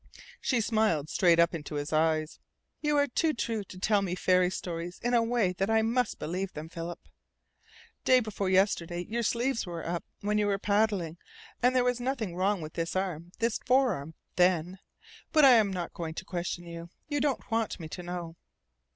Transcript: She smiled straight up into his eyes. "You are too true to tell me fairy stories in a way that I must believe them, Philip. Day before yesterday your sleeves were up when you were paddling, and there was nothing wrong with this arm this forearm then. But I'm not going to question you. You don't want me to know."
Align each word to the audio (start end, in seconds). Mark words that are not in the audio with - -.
She 0.39 0.61
smiled 0.61 1.11
straight 1.11 1.37
up 1.37 1.53
into 1.53 1.75
his 1.75 1.93
eyes. 1.93 2.39
"You 2.81 2.97
are 2.97 3.05
too 3.05 3.33
true 3.35 3.63
to 3.65 3.77
tell 3.77 4.01
me 4.01 4.15
fairy 4.15 4.49
stories 4.49 4.99
in 5.03 5.13
a 5.13 5.21
way 5.21 5.53
that 5.59 5.69
I 5.69 5.83
must 5.83 6.17
believe 6.17 6.53
them, 6.53 6.69
Philip. 6.69 6.97
Day 8.03 8.19
before 8.19 8.49
yesterday 8.49 9.05
your 9.07 9.21
sleeves 9.21 9.67
were 9.67 9.85
up 9.87 10.03
when 10.21 10.39
you 10.39 10.47
were 10.47 10.57
paddling, 10.57 11.19
and 11.61 11.75
there 11.75 11.83
was 11.83 11.99
nothing 11.99 12.35
wrong 12.35 12.61
with 12.61 12.73
this 12.73 12.95
arm 12.95 13.31
this 13.37 13.59
forearm 13.59 14.15
then. 14.37 14.79
But 15.31 15.45
I'm 15.45 15.71
not 15.71 15.93
going 15.93 16.15
to 16.15 16.25
question 16.25 16.65
you. 16.65 16.89
You 17.07 17.21
don't 17.21 17.51
want 17.51 17.79
me 17.79 17.87
to 17.89 18.01
know." 18.01 18.37